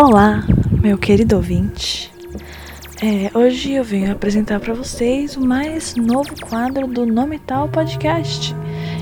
[0.00, 0.44] Olá,
[0.80, 2.08] meu querido ouvinte.
[3.02, 8.54] É, hoje eu venho apresentar para vocês o mais novo quadro do Nome Tal Podcast.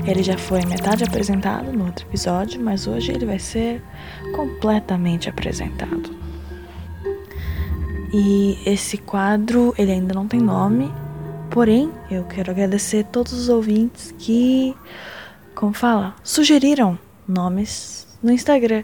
[0.07, 3.79] Ele já foi metade apresentado no outro episódio, mas hoje ele vai ser
[4.35, 6.16] completamente apresentado.
[8.13, 10.91] E esse quadro, ele ainda não tem nome,
[11.51, 14.75] porém, eu quero agradecer todos os ouvintes que,
[15.53, 18.83] como fala, sugeriram nomes no Instagram.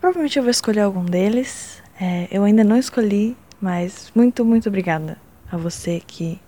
[0.00, 1.82] Provavelmente eu vou escolher algum deles.
[2.00, 5.16] É, eu ainda não escolhi, mas muito, muito obrigada
[5.50, 6.38] a você que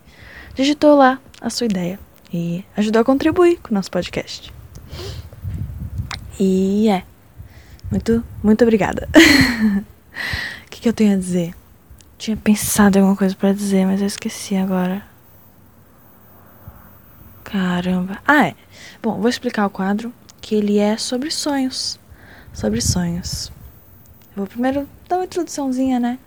[0.54, 1.98] digitou lá a sua ideia
[2.32, 4.52] e ajudou a contribuir com o nosso podcast.
[6.38, 7.02] E é.
[7.90, 9.08] Muito, muito obrigada.
[10.66, 11.54] O que, que eu tenho a dizer?
[12.20, 15.02] Tinha pensado em alguma coisa para dizer, mas eu esqueci agora.
[17.42, 18.18] Caramba.
[18.26, 18.54] Ah, é.
[19.02, 21.98] Bom, vou explicar o quadro, que ele é sobre sonhos.
[22.52, 23.50] Sobre sonhos.
[24.32, 26.18] Eu vou primeiro dar uma introduçãozinha, né?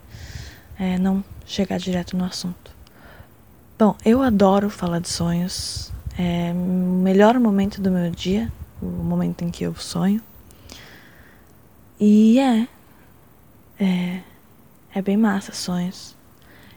[0.79, 2.71] É, não chegar direto no assunto.
[3.77, 5.93] Bom, eu adoro falar de sonhos.
[6.17, 10.23] É o melhor momento do meu dia, o momento em que eu sonho.
[11.99, 12.67] E é.
[13.79, 14.32] É.
[14.95, 16.15] É bem massa sonhos.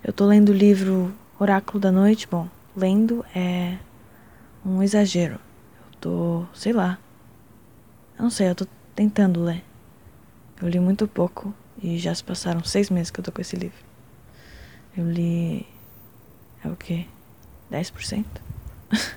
[0.03, 2.27] Eu tô lendo o livro Oráculo da Noite.
[2.27, 3.77] Bom, lendo é
[4.65, 5.35] um exagero.
[5.35, 6.99] Eu tô, sei lá.
[8.19, 9.63] Eu não sei, eu tô tentando ler.
[10.63, 13.55] Eu li muito pouco e já se passaram seis meses que eu tô com esse
[13.55, 13.85] livro.
[14.97, 15.67] Eu li.
[16.65, 17.05] É o quê?
[17.71, 18.25] 10%?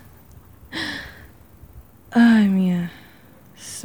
[2.11, 2.91] Ai, minha.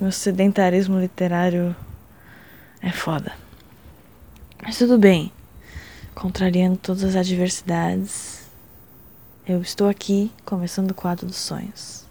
[0.00, 1.76] Meu sedentarismo literário
[2.82, 3.43] é foda.
[4.74, 5.30] Mas tudo bem.
[6.16, 8.40] Contrariando todas as adversidades,
[9.46, 12.04] eu estou aqui começando o quadro dos sonhos.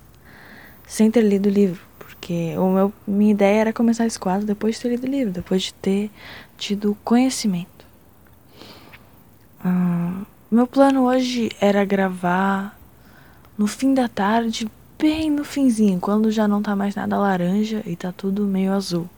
[0.88, 4.76] Sem ter lido o livro, porque o meu, minha ideia era começar esse quadro depois
[4.76, 6.10] de ter lido o livro, depois de ter
[6.58, 7.86] tido conhecimento.
[9.66, 12.80] Hum, meu plano hoje era gravar
[13.58, 17.98] no fim da tarde, bem no finzinho, quando já não tá mais nada laranja e
[17.98, 19.10] tá tudo meio azul.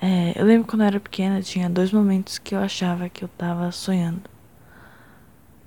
[0.00, 3.28] É, eu lembro quando eu era pequena, tinha dois momentos que eu achava que eu
[3.28, 4.22] tava sonhando.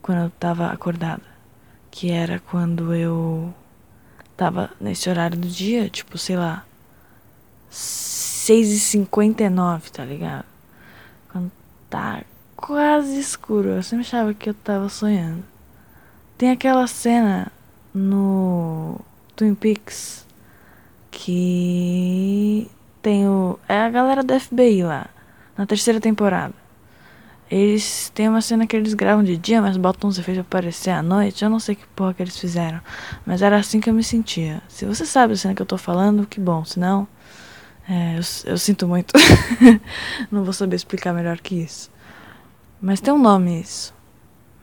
[0.02, 1.22] Quando eu tava acordada.
[1.92, 3.54] Que era quando eu
[4.36, 6.66] tava nesse horário do dia, tipo, sei lá,
[7.72, 10.46] 6h59, tá ligado?
[11.32, 11.52] Quando
[11.90, 12.24] tá
[12.56, 13.70] quase escuro.
[13.70, 15.44] Eu sempre achava que eu tava sonhando.
[16.38, 17.52] Tem aquela cena
[17.94, 19.00] no
[19.36, 20.26] Twin Peaks
[21.12, 22.68] que
[23.03, 23.59] tem o.
[23.68, 25.08] É a galera do FBI lá,
[25.56, 26.56] na terceira temporada.
[27.52, 30.90] Eles têm uma cena que eles gravam de dia, mas botam uns efeitos pra aparecer
[30.90, 31.44] à noite.
[31.44, 32.80] Eu não sei que porra que eles fizeram.
[33.25, 34.64] Mas era assim que eu me sentia.
[34.68, 36.66] Se você sabe a cena que eu tô falando, que bom.
[36.66, 37.08] Se não,
[37.88, 39.14] é, eu, eu sinto muito.
[40.31, 41.91] não vou saber explicar melhor que isso.
[42.81, 43.94] Mas tem um nome isso.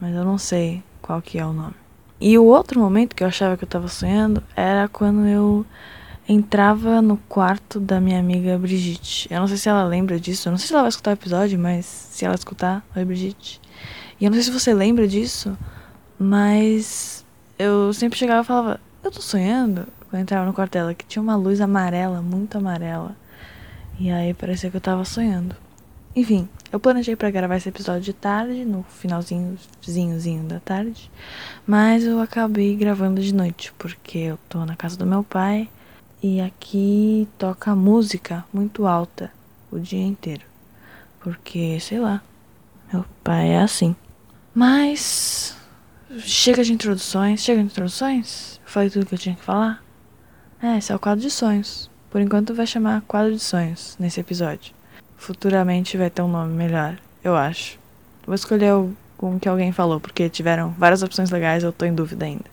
[0.00, 1.74] Mas eu não sei qual que é o nome.
[2.20, 5.64] E o outro momento que eu achava que eu tava sonhando era quando eu
[6.32, 9.26] entrava no quarto da minha amiga Brigitte.
[9.32, 11.14] Eu não sei se ela lembra disso, eu não sei se ela vai escutar o
[11.14, 13.60] episódio, mas se ela escutar, oi Brigitte.
[14.20, 15.58] E eu não sei se você lembra disso,
[16.16, 17.24] mas
[17.58, 21.04] eu sempre chegava e falava, eu tô sonhando, quando eu entrava no quarto dela, que
[21.04, 23.16] tinha uma luz amarela, muito amarela.
[23.98, 25.56] E aí parecia que eu tava sonhando.
[26.14, 31.10] Enfim, eu planejei para gravar esse episódio de tarde, no finalzinhozinho da tarde,
[31.66, 35.68] mas eu acabei gravando de noite, porque eu tô na casa do meu pai
[36.22, 39.30] e aqui toca música muito alta
[39.70, 40.42] o dia inteiro.
[41.20, 42.22] Porque, sei lá,
[42.92, 43.94] meu pai é assim.
[44.54, 45.56] Mas
[46.18, 47.42] chega de introduções.
[47.42, 48.60] Chega de introduções?
[48.64, 49.82] Falei tudo que eu tinha que falar?
[50.62, 51.90] É, esse é o quadro de sonhos.
[52.10, 54.74] Por enquanto vai chamar quadro de sonhos nesse episódio.
[55.16, 57.78] Futuramente vai ter um nome melhor, eu acho.
[58.26, 58.94] Vou escolher o
[59.40, 62.44] que alguém falou, porque tiveram várias opções legais, eu tô em dúvida ainda.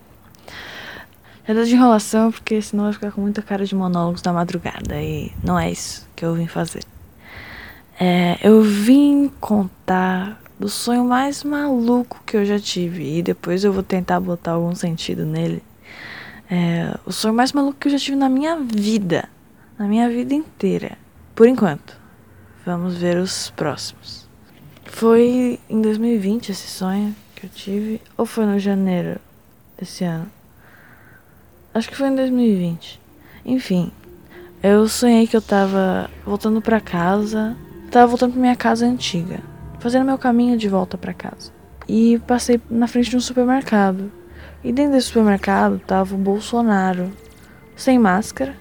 [1.47, 5.01] É de enrolação, porque senão vai ficar com muita cara de monólogos da madrugada.
[5.01, 6.83] E não é isso que eu vim fazer.
[7.97, 13.19] É, eu vim contar do sonho mais maluco que eu já tive.
[13.19, 15.63] E depois eu vou tentar botar algum sentido nele.
[16.51, 19.29] É, o sonho mais maluco que eu já tive na minha vida.
[19.79, 20.97] Na minha vida inteira.
[21.33, 21.95] Por enquanto.
[22.65, 24.27] Vamos ver os próximos.
[24.83, 28.01] Foi em 2020 esse sonho que eu tive.
[28.17, 29.17] Ou foi no janeiro
[29.79, 30.36] desse ano?
[31.77, 32.99] Acho que foi em 2020.
[33.45, 33.91] Enfim,
[34.63, 37.55] eu sonhei que eu tava voltando para casa.
[37.91, 39.41] Tava voltando pra minha casa antiga.
[39.79, 41.51] fazendo meu caminho de volta para casa.
[41.87, 44.11] E passei na frente de um supermercado.
[44.63, 47.11] E dentro desse supermercado tava o Bolsonaro,
[47.75, 48.55] sem máscara.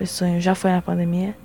[0.00, 1.36] Esse sonho já foi na pandemia.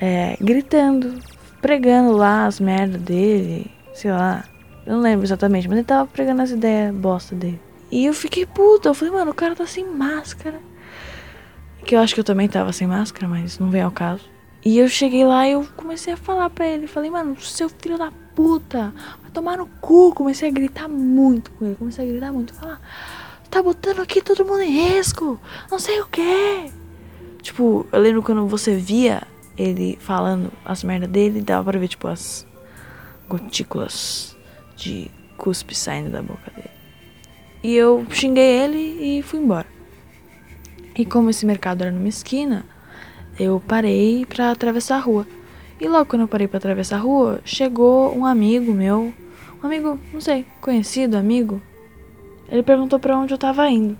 [0.00, 1.20] É, gritando,
[1.62, 4.42] pregando lá as merdas dele, sei lá.
[4.84, 7.69] Eu não lembro exatamente, mas ele tava pregando as ideias bosta dele.
[7.90, 8.88] E eu fiquei puta.
[8.88, 10.60] Eu falei, mano, o cara tá sem máscara.
[11.84, 14.24] Que eu acho que eu também tava sem máscara, mas não vem ao caso.
[14.64, 16.86] E eu cheguei lá e eu comecei a falar pra ele.
[16.86, 18.92] Falei, mano, seu filho da puta,
[19.22, 20.14] vai tomar no cu.
[20.14, 21.76] Comecei a gritar muito com ele.
[21.76, 22.54] Comecei a gritar muito.
[22.54, 22.80] Falar,
[23.50, 25.40] tá botando aqui todo mundo em risco.
[25.70, 26.70] Não sei o que.
[27.42, 29.22] Tipo, eu lembro quando você via
[29.56, 32.46] ele falando as merdas dele, dava pra ver, tipo, as
[33.28, 34.36] gotículas
[34.76, 36.79] de cuspe saindo da boca dele.
[37.62, 39.66] E eu xinguei ele e fui embora.
[40.96, 42.64] E como esse mercado era numa esquina,
[43.38, 45.26] eu parei para atravessar a rua.
[45.80, 49.12] E logo quando eu parei para atravessar a rua, chegou um amigo meu,
[49.62, 51.60] um amigo, não sei, conhecido, amigo.
[52.48, 53.96] Ele perguntou para onde eu tava indo.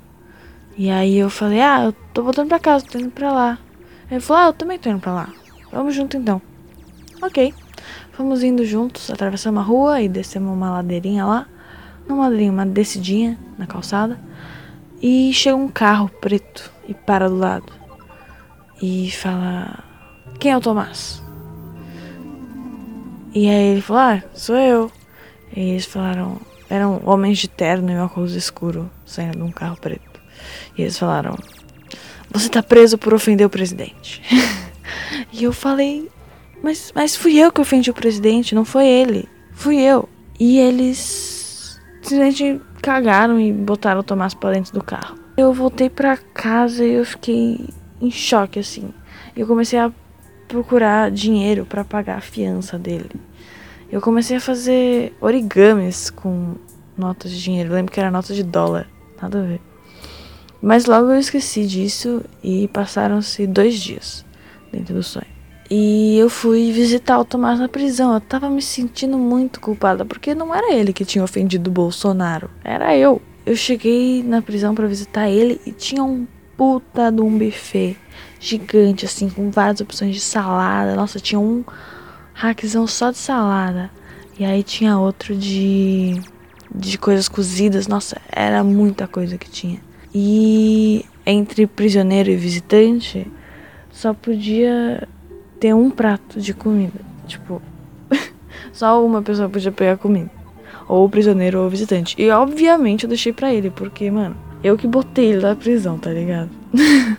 [0.77, 3.59] E aí eu falei: "Ah, eu tô voltando para casa, tô indo para lá".
[4.11, 5.33] Ele falou: "Ah, eu também tô indo para lá.
[5.71, 6.41] Vamos junto então".
[7.23, 7.55] OK.
[8.13, 11.47] Fomos indo juntos, atravessamos a rua e descemos uma ladeirinha lá.
[12.11, 14.19] Não uma ladeirinha, uma descidinha na calçada.
[15.01, 17.73] E chega um carro preto e para do lado.
[18.83, 19.85] E fala:
[20.41, 21.23] Quem é o Tomás?
[23.33, 24.91] E aí ele falou: Ah, sou eu.
[25.55, 30.21] E eles falaram: Eram homens de terno e óculos escuro saindo de um carro preto.
[30.77, 31.37] E eles falaram:
[32.33, 34.21] Você tá preso por ofender o presidente.
[35.33, 36.11] e eu falei:
[36.61, 39.29] mas, mas fui eu que ofendi o presidente, não foi ele.
[39.53, 40.09] Fui eu.
[40.41, 41.40] E eles
[42.03, 45.19] simplesmente cagaram e botaram o Tomás pra dentro do carro.
[45.37, 47.69] Eu voltei pra casa e eu fiquei
[48.01, 48.91] em choque, assim.
[49.37, 49.93] Eu comecei a
[50.49, 53.11] procurar dinheiro para pagar a fiança dele.
[53.91, 56.55] Eu comecei a fazer origamis com
[56.97, 57.71] notas de dinheiro.
[57.71, 58.89] Eu lembro que era nota de dólar.
[59.21, 59.61] Nada a ver.
[60.63, 64.25] Mas logo eu esqueci disso e passaram-se dois dias
[64.71, 65.40] dentro do sonho.
[65.71, 68.13] E eu fui visitar o Tomás na prisão.
[68.13, 72.51] Eu tava me sentindo muito culpada, porque não era ele que tinha ofendido o Bolsonaro,
[72.65, 73.23] era eu.
[73.47, 76.27] Eu cheguei na prisão para visitar ele e tinha um
[76.57, 77.97] puta de um buffet
[78.39, 80.95] gigante, assim, com várias opções de salada.
[80.97, 81.65] Nossa, tinha um
[82.35, 83.91] rackzão só de salada.
[84.39, 86.21] E aí tinha outro de,
[86.75, 87.87] de coisas cozidas.
[87.87, 89.81] Nossa, era muita coisa que tinha.
[90.13, 93.31] E entre prisioneiro e visitante,
[93.91, 95.09] só podia
[95.61, 96.99] ter um prato de comida.
[97.29, 97.61] Tipo,
[98.73, 100.31] só uma pessoa podia pegar comida.
[100.89, 102.17] Ou prisioneiro ou visitante.
[102.19, 104.35] E obviamente eu deixei pra ele, porque, mano,
[104.65, 106.51] eu que botei ele na prisão, tá ligado?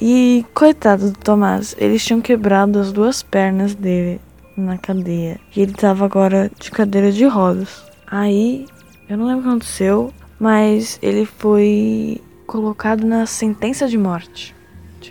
[0.00, 4.20] e coitado do Tomás, eles tinham quebrado as duas pernas dele
[4.56, 5.38] na cadeia.
[5.54, 7.84] E ele tava agora de cadeira de rodas.
[8.06, 8.66] Aí,
[9.08, 14.54] eu não lembro o que aconteceu, mas ele foi colocado na sentença de morte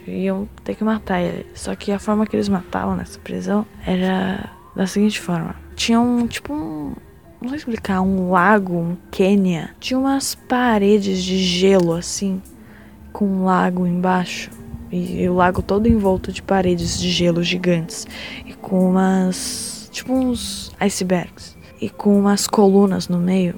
[0.08, 1.46] iam ter que matar ele.
[1.54, 6.28] Só que a forma que eles matavam nessa prisão era da seguinte forma: tinha um
[6.28, 6.94] tipo um.
[7.42, 9.70] Não sei explicar, um lago, um Quênia.
[9.80, 12.42] Tinha umas paredes de gelo assim,
[13.14, 14.52] com um lago embaixo.
[14.92, 18.06] E, e o lago todo envolto de paredes de gelo gigantes.
[18.46, 19.90] E com umas.
[19.92, 21.58] Tipo uns icebergs.
[21.80, 23.56] E com umas colunas no meio.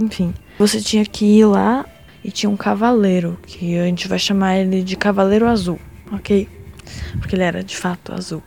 [0.00, 1.86] Enfim, você tinha que ir lá
[2.22, 5.78] e tinha um cavaleiro, que a gente vai chamar ele de Cavaleiro Azul,
[6.12, 6.48] ok?
[7.18, 8.42] Porque ele era de fato azul.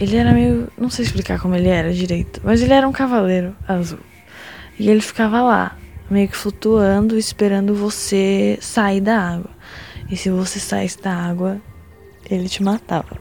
[0.00, 0.68] Ele era meio.
[0.76, 4.00] Não sei explicar como ele era direito, mas ele era um cavaleiro azul.
[4.78, 5.76] E ele ficava lá,
[6.10, 9.50] meio que flutuando, esperando você sair da água.
[10.10, 11.60] E se você saísse da água,
[12.28, 13.18] ele te matava.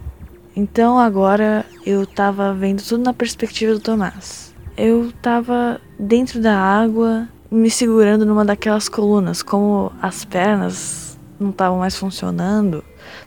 [0.56, 4.54] Então agora eu tava vendo tudo na perspectiva do Tomás.
[4.78, 11.80] Eu tava dentro da água, me segurando numa daquelas colunas, como as pernas não estavam
[11.80, 12.84] mais funcionando,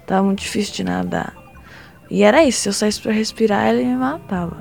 [0.06, 1.36] tava muito difícil de nadar.
[2.10, 4.56] E era isso, se eu saísse para respirar, ele me matava.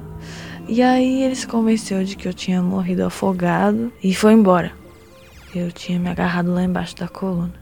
[0.67, 4.73] E aí ele se convenceu de que eu tinha morrido afogado e foi embora.
[5.55, 7.53] Eu tinha me agarrado lá embaixo da coluna.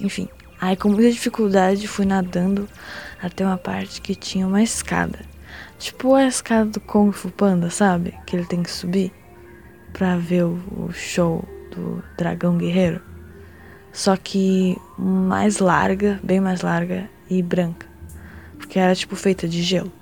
[0.00, 0.26] Enfim,
[0.58, 2.66] aí com muita dificuldade fui nadando
[3.22, 5.20] até uma parte que tinha uma escada.
[5.78, 8.14] Tipo a escada do Kung Fu Panda, sabe?
[8.26, 9.12] Que ele tem que subir
[9.92, 13.00] pra ver o, show do Dragão Guerreiro.
[13.92, 17.86] Só que mais larga, bem mais larga e branca.
[18.56, 19.92] Porque era tipo feita de gelo.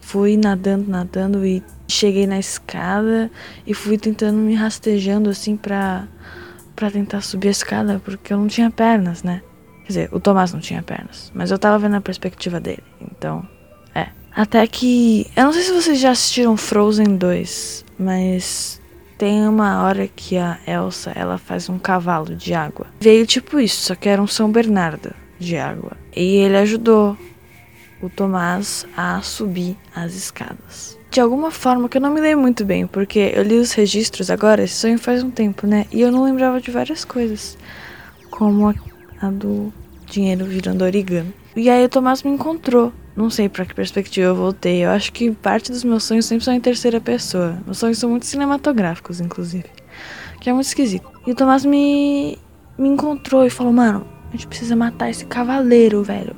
[0.00, 3.30] Fui nadando, nadando e cheguei na escada
[3.66, 6.06] e fui tentando me rastejando assim pra,
[6.74, 9.42] pra tentar subir a escada, porque eu não tinha pernas, né?
[9.82, 13.46] Quer dizer, o Tomás não tinha pernas, mas eu tava vendo a perspectiva dele, então,
[13.94, 14.08] é.
[14.34, 15.26] Até que.
[15.36, 18.81] Eu não sei se vocês já assistiram Frozen 2, mas
[19.18, 22.86] tem uma hora que a Elsa ela faz um cavalo de água.
[23.00, 25.92] Veio tipo isso, só que era um São Bernardo de água.
[26.14, 27.16] E ele ajudou
[28.00, 30.98] o Tomás a subir as escadas.
[31.10, 34.30] De alguma forma que eu não me lembro muito bem, porque eu li os registros
[34.30, 35.86] agora, esse sonho faz um tempo, né?
[35.92, 37.58] E eu não lembrava de várias coisas,
[38.30, 38.74] como
[39.20, 39.72] a, do
[40.06, 41.34] dinheiro virando origami.
[41.54, 42.92] E aí o Tomás me encontrou.
[43.14, 44.84] Não sei para que perspectiva eu voltei.
[44.84, 47.58] Eu acho que parte dos meus sonhos sempre são em terceira pessoa.
[47.64, 49.66] Meus sonhos são muito cinematográficos, inclusive.
[50.40, 51.06] Que é muito esquisito.
[51.26, 52.38] E o Tomás me,
[52.78, 56.34] me encontrou e falou: Mano, a gente precisa matar esse cavaleiro, velho.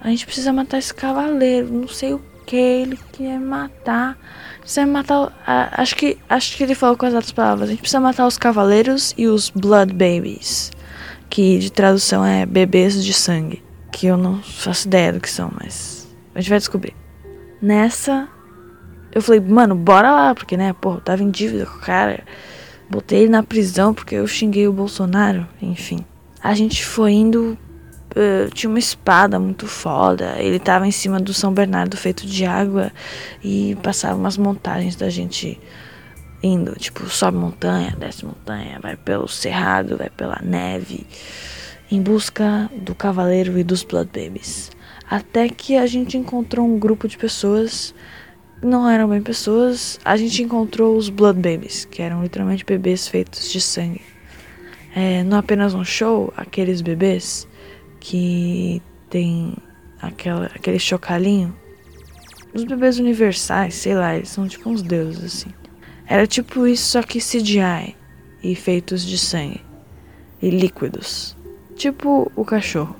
[0.00, 1.72] A gente precisa matar esse cavaleiro.
[1.72, 4.18] Não sei o que ele quer matar.
[4.60, 5.32] Precisa matar.
[5.46, 7.68] acho, que, acho que ele falou com as outras palavras.
[7.68, 10.70] A gente precisa matar os cavaleiros e os Blood Babies.
[11.30, 13.62] Que de tradução é bebês de sangue.
[13.90, 16.01] Que eu não faço ideia do que são, mas
[16.34, 16.94] a gente vai descobrir.
[17.60, 18.28] Nessa,
[19.12, 22.24] eu falei, mano, bora lá, porque, né, eu tava em dívida com o cara.
[22.88, 26.04] Botei ele na prisão porque eu xinguei o Bolsonaro, enfim.
[26.42, 27.56] A gente foi indo.
[28.10, 30.34] Uh, tinha uma espada muito foda.
[30.38, 32.92] Ele tava em cima do São Bernardo feito de água
[33.42, 35.58] e passava umas montagens da gente
[36.42, 41.06] indo, tipo, sobe montanha, desce montanha, vai pelo cerrado, vai pela neve,
[41.90, 44.70] em busca do cavaleiro e dos Blood Babies.
[45.12, 47.94] Até que a gente encontrou um grupo de pessoas,
[48.62, 53.52] não eram bem pessoas, a gente encontrou os Blood Babies, que eram literalmente bebês feitos
[53.52, 54.00] de sangue.
[54.96, 57.46] É, não apenas um show, aqueles bebês
[58.00, 59.54] que tem
[60.00, 61.54] aquela, aquele chocalhinho.
[62.54, 65.50] Os bebês universais, sei lá, eles são tipo uns deuses assim.
[66.06, 67.94] Era tipo isso, só que CGI
[68.42, 69.60] e feitos de sangue
[70.40, 71.36] e líquidos.
[71.76, 72.96] Tipo o cachorro.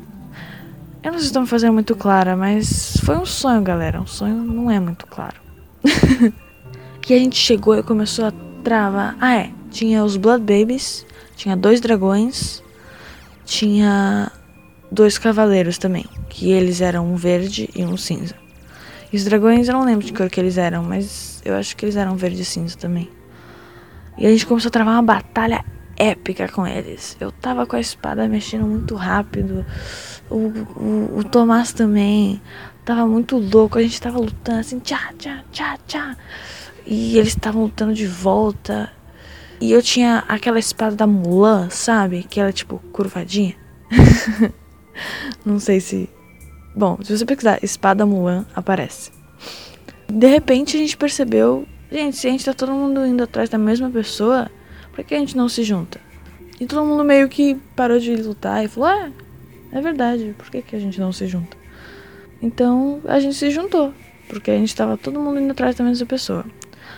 [1.03, 4.01] Eu não sei se me fazendo muito clara, mas foi um sonho, galera.
[4.01, 5.35] Um sonho não é muito claro.
[5.85, 8.33] e a gente chegou e começou a
[8.63, 9.17] travar.
[9.21, 9.51] Ah, é.
[9.69, 11.05] Tinha os Blood Babies,
[11.35, 12.63] tinha dois dragões,
[13.45, 14.31] tinha
[14.93, 18.37] dois cavaleiros também, que eles eram um verde e um cinza.
[19.13, 21.85] E os dragões eu não lembro de cor que eles eram, mas eu acho que
[21.85, 23.11] eles eram verde e cinza também.
[24.17, 25.65] E a gente começou a travar uma batalha
[26.03, 27.17] épica com eles.
[27.21, 29.65] Eu tava com a espada mexendo muito rápido.
[30.29, 32.43] O, o, o Tomás também
[32.85, 33.79] tava muito louco.
[33.79, 36.17] A gente tava lutando assim, tchá, tchá, tchá, tchá.
[36.85, 38.91] E eles estavam lutando de volta.
[39.61, 42.25] E eu tinha aquela espada da Mulan, sabe?
[42.25, 43.55] Que ela é tipo curvadinha.
[45.47, 46.11] Não sei se.
[46.75, 49.13] Bom, se você pesquisar espada Mulan, aparece.
[50.09, 51.65] De repente a gente percebeu.
[51.93, 54.51] Gente, se a gente tá todo mundo indo atrás da mesma pessoa,
[54.93, 56.01] por que a gente não se junta?
[56.61, 59.11] E todo mundo meio que parou de lutar e falou: Ah,
[59.73, 61.57] é verdade, por que, que a gente não se junta?
[62.41, 63.93] Então a gente se juntou,
[64.29, 66.45] porque a gente estava todo mundo indo atrás da mesma pessoa.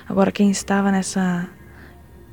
[0.09, 1.49] Agora quem estava nessa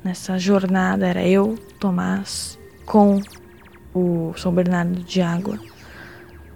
[0.02, 3.20] nessa jornada era eu, Tomás, com
[3.94, 5.60] o São Bernardo de Água,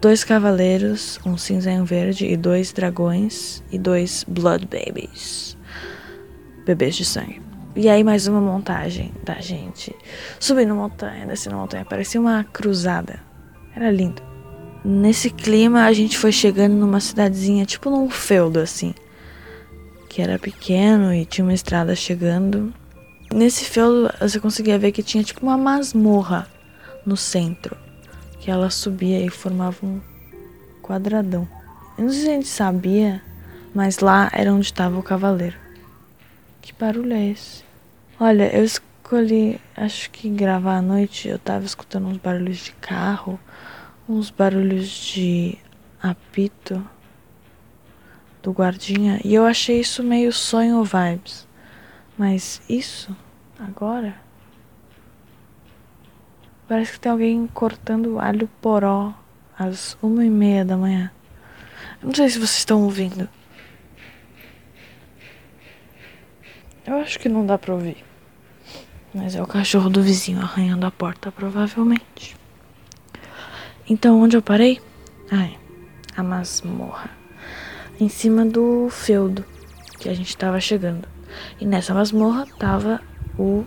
[0.01, 5.57] dois cavaleiros, um cinza e um verde, e dois dragões e dois Blood Babies,
[6.65, 7.41] bebês de sangue.
[7.77, 9.95] E aí mais uma montagem da gente
[10.41, 13.21] subindo montanha, descendo montanha, parecia uma cruzada.
[13.75, 14.23] Era lindo.
[14.83, 18.95] Nesse clima a gente foi chegando numa cidadezinha, tipo num feudo assim,
[20.09, 22.73] que era pequeno e tinha uma estrada chegando.
[23.31, 26.49] Nesse feudo você conseguia ver que tinha tipo uma masmorra
[27.05, 27.77] no centro,
[28.41, 30.01] que ela subia e formava um
[30.81, 31.47] quadradão.
[31.99, 33.23] Eu não sei se a gente sabia,
[33.75, 35.59] mas lá era onde estava o cavaleiro.
[36.63, 37.66] Que barulho é esse?
[38.19, 41.29] Olha, eu escolhi, acho que gravar à noite.
[41.29, 43.39] Eu tava escutando uns barulhos de carro,
[44.09, 45.59] uns barulhos de
[46.03, 46.83] apito
[48.43, 51.47] do guardinha e eu achei isso meio sonho vibes.
[52.17, 53.15] Mas isso
[53.61, 54.15] agora
[56.67, 59.13] parece que tem alguém cortando alho poró
[59.59, 61.13] às uma e meia da manhã.
[62.03, 63.29] Não sei se vocês estão ouvindo.
[66.87, 68.05] Eu acho que não dá pra ouvir.
[69.13, 72.37] Mas é o cachorro do vizinho arranhando a porta, provavelmente.
[73.89, 74.81] Então, onde eu parei?
[75.31, 75.59] Ai,
[76.17, 77.11] a masmorra.
[77.99, 79.45] Em cima do feudo
[79.99, 81.09] que a gente tava chegando.
[81.61, 83.01] E nessa masmorra tava
[83.37, 83.65] o.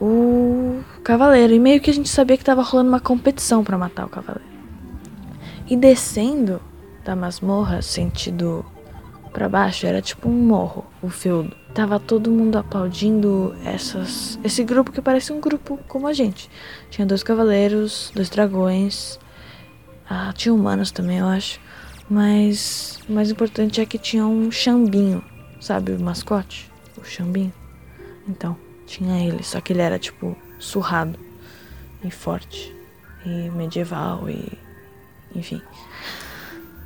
[0.00, 1.52] O cavaleiro.
[1.52, 4.48] E meio que a gente sabia que tava rolando uma competição para matar o cavaleiro.
[5.66, 6.60] E descendo
[7.04, 8.64] da masmorra, sentido
[9.28, 11.54] para baixo era tipo um morro, o feudo.
[11.74, 16.50] Tava todo mundo aplaudindo essas, esse grupo que parece um grupo como a gente.
[16.90, 19.18] Tinha dois cavaleiros, dois dragões,
[20.08, 21.60] ah, tinha humanos também, eu acho.
[22.08, 25.22] Mas o mais importante é que tinha um chambinho,
[25.60, 26.70] sabe o mascote?
[26.96, 27.52] O chambinho.
[28.26, 28.56] Então,
[28.86, 31.18] tinha ele, só que ele era tipo surrado
[32.02, 32.74] e forte
[33.24, 34.58] e medieval e
[35.34, 35.60] enfim.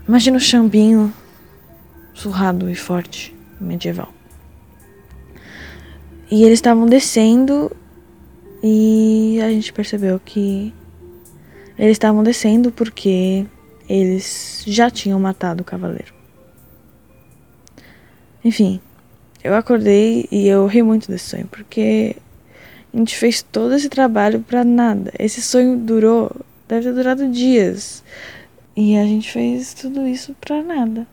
[0.07, 1.13] Imagina o chambinho
[2.14, 4.12] surrado e forte, medieval.
[6.31, 7.71] E eles estavam descendo
[8.62, 10.73] e a gente percebeu que
[11.78, 13.47] eles estavam descendo porque
[13.88, 16.14] eles já tinham matado o cavaleiro.
[18.45, 18.81] Enfim,
[19.45, 22.16] eu acordei e eu ri muito desse sonho, porque
[22.92, 25.12] a gente fez todo esse trabalho para nada.
[25.19, 26.31] Esse sonho durou,
[26.69, 28.02] deve ter durado dias.
[28.76, 31.07] E a gente fez tudo isso pra nada.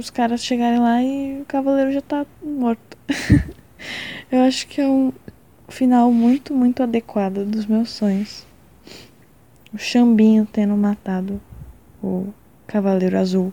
[0.00, 2.96] Os caras chegarem lá e o cavaleiro já tá morto.
[4.32, 5.12] eu acho que é um
[5.68, 8.46] final muito, muito adequado dos meus sonhos.
[9.74, 11.38] O Xambinho tendo matado
[12.02, 12.32] o
[12.66, 13.52] Cavaleiro Azul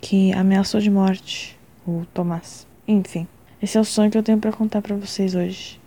[0.00, 2.64] que ameaçou de morte o Tomás.
[2.86, 3.26] Enfim,
[3.60, 5.80] esse é o sonho que eu tenho para contar para vocês hoje.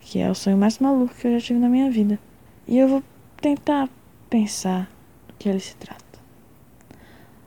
[0.00, 2.18] Que é o sonho mais maluco que eu já tive na minha vida.
[2.66, 3.02] E eu vou
[3.40, 3.88] tentar
[4.28, 4.86] pensar
[5.26, 6.04] do que ele se trata.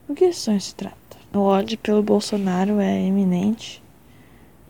[0.08, 1.01] O que esse sonho se trata?
[1.34, 3.82] O ódio pelo Bolsonaro é eminente.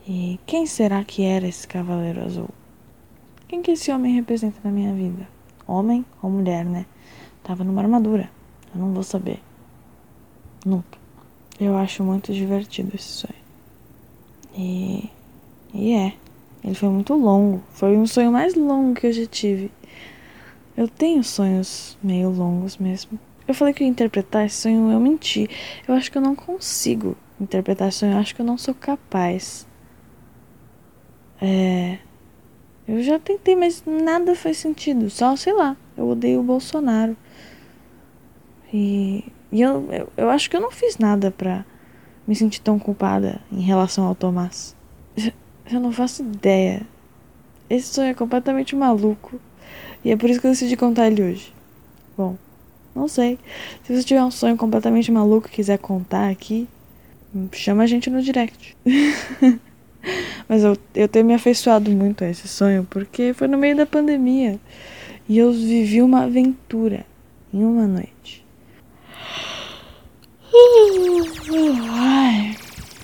[0.07, 2.49] E quem será que era esse Cavaleiro Azul?
[3.49, 5.27] Quem que esse homem representa na minha vida?
[5.67, 6.85] Homem ou mulher, né?
[7.43, 8.29] Tava numa armadura.
[8.73, 9.41] Eu não vou saber.
[10.65, 10.97] Nunca.
[11.59, 13.43] Eu acho muito divertido esse sonho.
[14.57, 15.09] E.
[15.73, 16.13] E é.
[16.63, 17.61] Ele foi muito longo.
[17.71, 19.69] Foi um sonho mais longo que eu já tive.
[20.77, 23.19] Eu tenho sonhos meio longos mesmo.
[23.47, 25.49] Eu falei que ia interpretar esse sonho, eu menti.
[25.87, 28.13] Eu acho que eu não consigo interpretar esse sonho.
[28.13, 29.67] Eu acho que eu não sou capaz.
[31.41, 31.99] É.
[32.87, 35.09] Eu já tentei, mas nada faz sentido.
[35.09, 37.15] Só, sei lá, eu odeio o Bolsonaro.
[38.73, 41.65] E, e eu, eu, eu, acho que eu não fiz nada pra
[42.27, 44.75] me sentir tão culpada em relação ao Tomás.
[45.71, 46.85] Eu não faço ideia.
[47.69, 49.39] Esse sonho é completamente maluco.
[50.03, 51.53] E é por isso que eu decidi contar ele hoje.
[52.17, 52.35] Bom,
[52.95, 53.39] não sei.
[53.83, 56.67] Se você tiver um sonho completamente maluco e quiser contar aqui,
[57.51, 58.75] chama a gente no direct.
[60.47, 63.85] Mas eu, eu tenho me afeiçoado muito a esse sonho porque foi no meio da
[63.85, 64.59] pandemia.
[65.27, 67.05] E eu vivi uma aventura
[67.53, 68.43] em uma noite.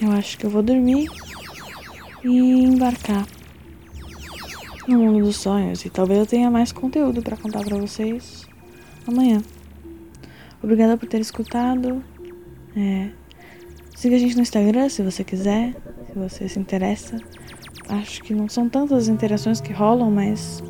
[0.01, 1.09] Eu acho que eu vou dormir
[2.23, 2.29] e
[2.63, 3.25] embarcar
[4.87, 5.85] no mundo dos sonhos.
[5.85, 8.47] E talvez eu tenha mais conteúdo para contar para vocês
[9.07, 9.41] amanhã.
[10.61, 12.03] Obrigada por ter escutado.
[12.75, 13.09] É,
[13.95, 15.75] siga a gente no Instagram se você quiser,
[16.07, 17.17] se você se interessa.
[17.87, 20.63] Acho que não são tantas interações que rolam, mas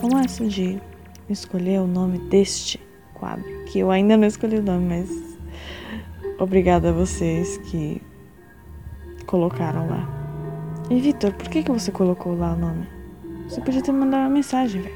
[0.00, 0.80] como essa de
[1.28, 2.80] escolher o nome deste
[3.14, 5.28] quadro, que eu ainda não escolhi o nome, mas
[6.38, 8.00] Obrigada a vocês que
[9.26, 10.08] colocaram lá.
[10.88, 12.86] E Vitor, por que, que você colocou lá o nome?
[13.48, 14.94] Você podia ter mandado uma mensagem, velho.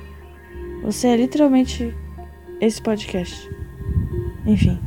[0.84, 1.92] Você é literalmente
[2.60, 3.50] esse podcast.
[4.44, 4.80] Enfim.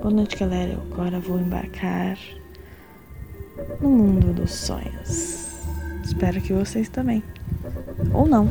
[0.00, 0.72] Boa noite, galera.
[0.72, 2.16] Eu agora vou embarcar
[3.80, 5.58] no mundo dos sonhos.
[6.02, 7.22] Espero que vocês também.
[8.14, 8.50] Ou não.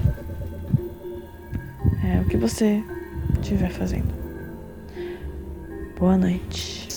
[2.06, 2.84] É o que você
[3.42, 4.14] estiver fazendo.
[5.98, 6.88] Boa noite.